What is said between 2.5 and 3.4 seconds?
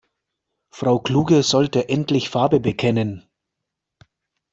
bekennen.